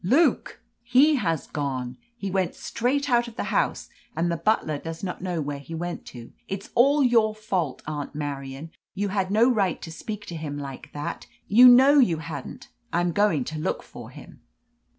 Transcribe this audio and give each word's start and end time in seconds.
"Luke! 0.03 0.63
He 0.81 1.17
has 1.17 1.45
gone! 1.45 1.95
He 2.17 2.31
went 2.31 2.55
straight 2.55 3.07
out 3.07 3.27
of 3.27 3.35
the 3.35 3.43
house, 3.53 3.87
and 4.15 4.31
the 4.31 4.35
butler 4.35 4.79
does 4.79 5.03
not 5.03 5.21
know 5.21 5.43
where 5.43 5.59
he 5.59 5.75
went 5.75 6.07
to! 6.07 6.33
It 6.47 6.61
is 6.63 6.71
all 6.73 7.03
your 7.03 7.35
fault, 7.35 7.83
Aunt 7.85 8.15
Marian; 8.15 8.71
you 8.95 9.09
had 9.09 9.29
no 9.29 9.47
right 9.51 9.79
to 9.83 9.91
speak 9.91 10.25
to 10.25 10.35
him 10.35 10.57
like 10.57 10.91
that! 10.93 11.27
You 11.47 11.67
know 11.67 11.99
you 11.99 12.17
hadn't. 12.17 12.69
I 12.91 13.01
am 13.01 13.11
going 13.11 13.43
to 13.43 13.59
look 13.59 13.83
for 13.83 14.09
him." 14.09 14.41